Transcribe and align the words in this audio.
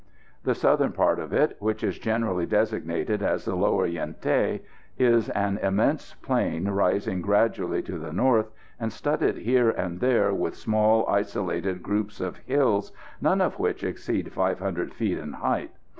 The 0.43 0.55
southern 0.55 0.93
part 0.93 1.19
of 1.19 1.31
it, 1.31 1.57
which 1.59 1.83
is 1.83 1.99
generally 1.99 2.47
designated 2.47 3.21
as 3.21 3.45
the 3.45 3.53
Lower 3.55 3.85
Yen 3.85 4.15
Thé, 4.19 4.61
is 4.97 5.29
an 5.29 5.59
immense 5.59 6.15
plain 6.23 6.67
rising 6.69 7.21
gradually 7.21 7.83
to 7.83 7.99
the 7.99 8.11
north, 8.11 8.49
and 8.79 8.91
studded 8.91 9.37
here 9.37 9.69
and 9.69 9.99
there 9.99 10.33
with 10.33 10.55
small 10.55 11.07
isolated 11.07 11.83
groups 11.83 12.19
of 12.19 12.37
hills, 12.37 12.91
none 13.21 13.41
of 13.41 13.59
which 13.59 13.83
exceed 13.83 14.33
500 14.33 14.91
feet 14.91 15.19
in 15.19 15.33
height. 15.33 15.69